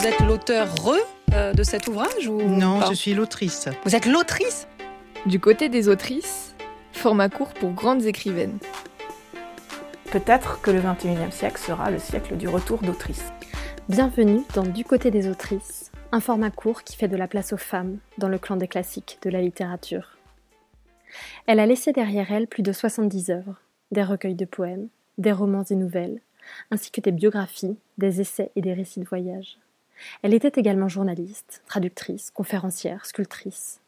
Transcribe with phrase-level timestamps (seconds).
[0.00, 0.96] Vous êtes l'auteur re
[1.34, 3.68] euh, de cet ouvrage ou Non, pas je suis l'autrice.
[3.84, 4.66] Vous êtes l'autrice
[5.26, 6.54] Du côté des autrices,
[6.92, 8.56] format court pour grandes écrivaines.
[10.10, 13.30] Peut-être que le 21e siècle sera le siècle du retour d'autrice.
[13.90, 17.58] Bienvenue dans Du côté des autrices, un format court qui fait de la place aux
[17.58, 20.16] femmes dans le clan des classiques de la littérature.
[21.46, 23.60] Elle a laissé derrière elle plus de 70 œuvres,
[23.90, 24.88] des recueils de poèmes,
[25.18, 26.22] des romans et nouvelles,
[26.70, 29.58] ainsi que des biographies, des essais et des récits de voyage.
[30.22, 33.80] Elle était également journaliste, traductrice, conférencière, sculptrice.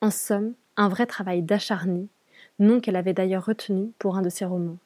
[0.00, 2.08] En somme, un vrai travail d'acharné,
[2.58, 4.78] nom qu'elle avait d'ailleurs retenu pour un de ses romans.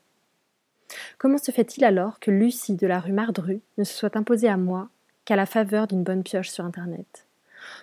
[1.19, 4.57] Comment se fait-il alors que Lucie de la rue Mardru ne se soit imposée à
[4.57, 4.89] moi
[5.25, 7.27] qu'à la faveur d'une bonne pioche sur Internet?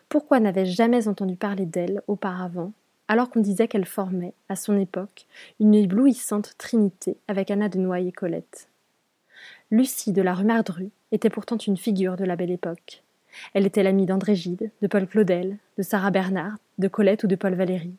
[0.10, 2.72] Pourquoi n'avais-je jamais entendu parler d'elle auparavant,
[3.08, 5.28] alors qu'on disait qu'elle formait, à son époque,
[5.60, 8.70] une éblouissante trinité avec Anna de Noailles et Colette?
[9.70, 13.04] Lucie de la rue Mardru était pourtant une figure de la belle époque.
[13.54, 17.35] Elle était l'amie d'André Gide, de Paul Claudel, de Sarah Bernard, de Colette ou de
[17.35, 17.96] Paul Valéry.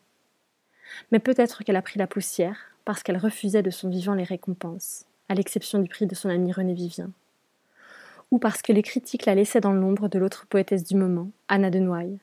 [1.11, 5.05] Mais peut-être qu'elle a pris la poussière parce qu'elle refusait de son vivant les récompenses,
[5.29, 7.11] à l'exception du prix de son ami René Vivien.
[8.31, 11.69] Ou parce que les critiques la laissaient dans l'ombre de l'autre poétesse du moment, Anna
[11.69, 12.19] de Noailles.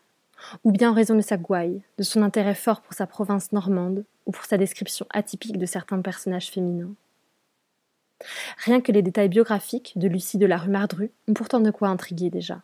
[0.64, 4.04] Ou bien en raison de sa gouaille, de son intérêt fort pour sa province normande,
[4.26, 6.94] ou pour sa description atypique de certains personnages féminins.
[8.58, 11.88] Rien que les détails biographiques de Lucie de la rue Mardru ont pourtant de quoi
[11.88, 12.62] intriguer déjà.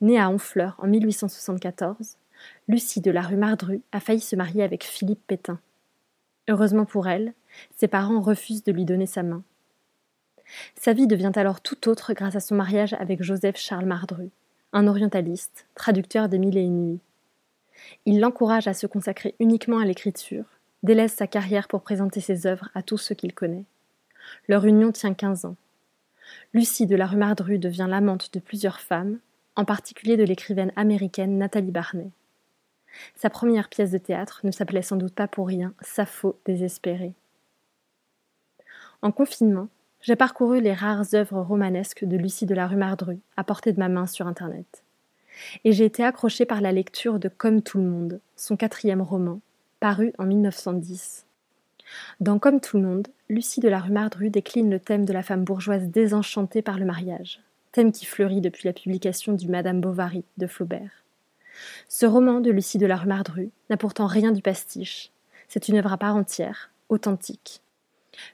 [0.00, 2.16] Née à Honfleur en 1874,
[2.68, 5.60] Lucie de la rue Mardru a failli se marier avec Philippe Pétain.
[6.48, 7.34] Heureusement pour elle,
[7.76, 9.42] ses parents refusent de lui donner sa main.
[10.76, 14.30] Sa vie devient alors tout autre grâce à son mariage avec Joseph Charles Mardru,
[14.72, 17.00] un orientaliste, traducteur des Mille et une nuits.
[18.06, 20.44] Il l'encourage à se consacrer uniquement à l'écriture,
[20.82, 23.64] délaisse sa carrière pour présenter ses œuvres à tous ceux qu'il connaît.
[24.48, 25.56] Leur union tient quinze ans.
[26.52, 29.18] Lucie de la rue Mardru devient l'amante de plusieurs femmes,
[29.56, 32.10] en particulier de l'écrivaine américaine Nathalie Barney.
[33.16, 37.14] Sa première pièce de théâtre ne s'appelait sans doute pas pour rien Sappho désespérée.
[39.02, 39.68] En confinement,
[40.00, 43.78] j'ai parcouru les rares œuvres romanesques de Lucie de la rue Mardru à portée de
[43.78, 44.84] ma main sur Internet.
[45.64, 49.40] Et j'ai été accrochée par la lecture de Comme tout le monde, son quatrième roman,
[49.80, 51.26] paru en 1910.
[52.20, 55.22] Dans Comme tout le monde, Lucie de la rue Mardru décline le thème de la
[55.22, 57.40] femme bourgeoise désenchantée par le mariage,
[57.72, 61.04] thème qui fleurit depuis la publication du Madame Bovary de Flaubert.
[61.88, 65.10] Ce roman de Lucie de la rue Mardru n'a pourtant rien du pastiche.
[65.48, 67.60] C'est une œuvre à part entière, authentique.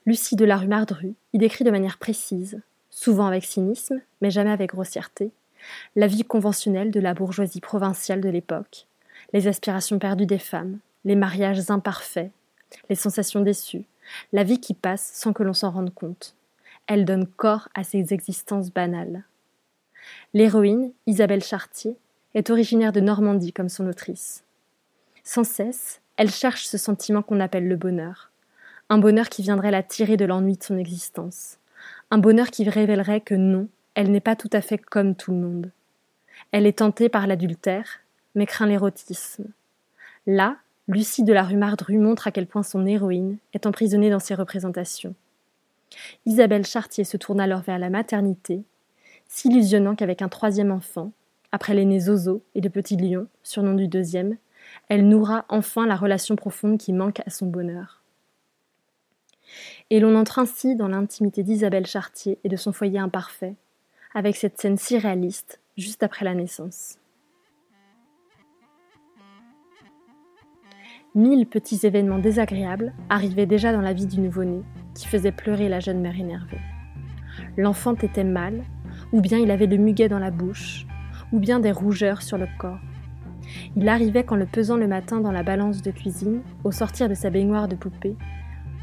[0.07, 2.61] Lucie de la rue Mardru y décrit de manière précise,
[2.91, 5.31] souvent avec cynisme, mais jamais avec grossièreté,
[5.97, 8.87] la vie conventionnelle de la bourgeoisie provinciale de l'époque,
[9.33, 12.31] les aspirations perdues des femmes, les mariages imparfaits,
[12.89, 13.85] les sensations déçues,
[14.33, 16.35] la vie qui passe sans que l'on s'en rende compte.
[16.87, 19.25] Elle donne corps à ces existences banales.
[20.35, 21.97] L'héroïne, Isabelle Chartier,
[22.35, 24.45] est originaire de Normandie comme son autrice.
[25.25, 28.31] Sans cesse, elle cherche ce sentiment qu'on appelle le bonheur.
[28.89, 31.59] Un bonheur qui viendrait la tirer de l'ennui de son existence.
[32.11, 35.39] Un bonheur qui révélerait que non, elle n'est pas tout à fait comme tout le
[35.39, 35.71] monde.
[36.53, 38.01] Elle est tentée par l'adultère,
[38.35, 39.47] mais craint l'érotisme.
[40.27, 40.57] Là,
[40.93, 44.35] Lucie de la rue Mardru montre à quel point son héroïne est emprisonnée dans ses
[44.35, 45.15] représentations.
[46.27, 48.65] Isabelle Chartier se tourne alors vers la maternité,
[49.29, 51.13] s'illusionnant qu'avec un troisième enfant,
[51.53, 54.37] après l'aîné Zozo et le petit lion, surnom du deuxième,
[54.89, 58.03] elle nourra enfin la relation profonde qui manque à son bonheur.
[59.91, 63.55] Et l'on entre ainsi dans l'intimité d'Isabelle Chartier et de son foyer imparfait,
[64.13, 67.00] avec cette scène si réaliste, juste après la naissance.
[71.17, 74.63] Mille petits événements désagréables arrivaient déjà dans la vie du nouveau-né,
[74.95, 76.61] qui faisait pleurer la jeune mère énervée.
[77.57, 78.63] L'enfant était mal,
[79.13, 80.87] ou bien il avait le muguet dans la bouche,
[81.33, 82.79] ou bien des rougeurs sur le corps.
[83.75, 87.15] Il arrivait qu'en le pesant le matin dans la balance de cuisine, au sortir de
[87.15, 88.17] sa baignoire de poupée,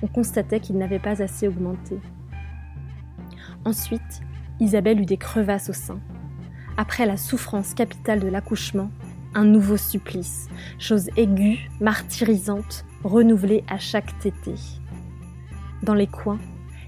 [0.02, 1.98] on constatait qu'il n'avait pas assez augmenté.
[3.64, 4.22] Ensuite,
[4.60, 6.02] Isabelle eut des crevasses au sein.
[6.76, 8.90] Après la souffrance capitale de l'accouchement,
[9.38, 10.50] un nouveau supplice,
[10.80, 14.56] chose aiguë, martyrisante, renouvelée à chaque tété.
[15.84, 16.40] Dans les coins,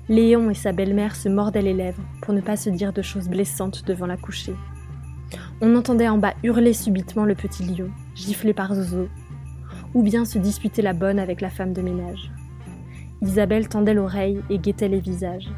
[0.09, 3.29] Léon et sa belle-mère se mordaient les lèvres pour ne pas se dire de choses
[3.29, 4.55] blessantes devant la couchée.
[5.61, 9.07] On entendait en bas hurler subitement le petit lion, giflé par Zozo,
[9.93, 12.31] ou bien se disputer la bonne avec la femme de ménage.
[13.21, 15.51] Isabelle tendait l'oreille et guettait les visages.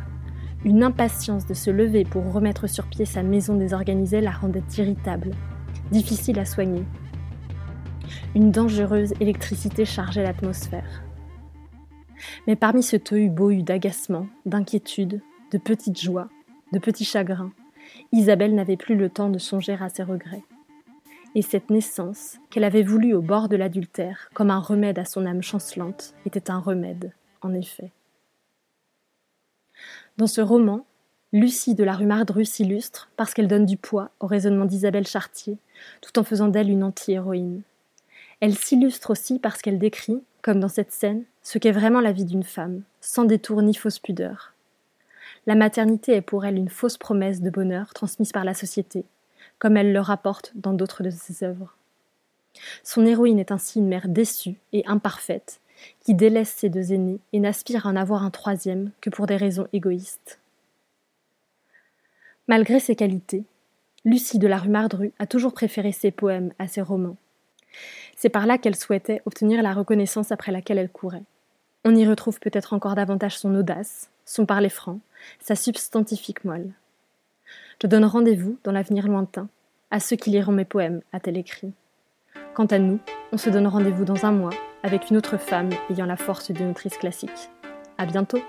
[0.66, 5.32] Une impatience de se lever pour remettre sur pied sa maison désorganisée la rendait irritable,
[5.92, 6.84] difficile à soigner.
[8.34, 11.04] Une dangereuse électricité chargeait l'atmosphère.
[12.48, 15.22] Mais parmi ce tohu-bohu d'agacement, d'inquiétude,
[15.52, 16.30] de petites joies,
[16.72, 17.52] de petits chagrins,
[18.12, 20.44] Isabelle n'avait plus le temps de songer à ses regrets.
[21.36, 25.26] Et cette naissance, qu'elle avait voulu au bord de l'adultère, comme un remède à son
[25.26, 27.92] âme chancelante, était un remède, en effet.
[30.18, 30.86] Dans ce roman,
[31.34, 35.58] Lucie de la rue Mardru s'illustre parce qu'elle donne du poids au raisonnement d'Isabelle Chartier,
[36.02, 37.62] tout en faisant d'elle une anti-héroïne.
[38.40, 42.26] Elle s'illustre aussi parce qu'elle décrit, comme dans cette scène, ce qu'est vraiment la vie
[42.26, 44.54] d'une femme, sans détour ni fausse pudeur.
[45.48, 49.06] La maternité est pour elle une fausse promesse de bonheur transmise par la société,
[49.60, 51.76] comme elle le rapporte dans d'autres de ses œuvres.
[52.84, 55.60] Son héroïne est ainsi une mère déçue et imparfaite,
[56.02, 59.36] qui délaisse ses deux aînés et n'aspire à en avoir un troisième que pour des
[59.38, 60.40] raisons égoïstes.
[62.48, 63.46] Malgré ses qualités,
[64.04, 67.18] Lucie de la rue Mardru a toujours préféré ses poèmes à ses romans.
[68.16, 71.24] C'est par là qu'elle souhaitait obtenir la reconnaissance après laquelle elle courait.
[71.86, 75.00] On y retrouve peut-être encore davantage son audace, son parler franc,
[75.40, 76.72] sa substantifique moelle.
[77.82, 79.48] Je donne rendez-vous dans l'avenir lointain
[79.92, 81.74] à ceux qui liront mes poèmes, a-t-elle écrit.
[82.54, 83.00] Quant à nous,
[83.32, 86.72] on se donne rendez-vous dans un mois avec une autre femme ayant la force d'une
[86.72, 87.50] autrice classique.
[87.98, 88.42] À bientôt!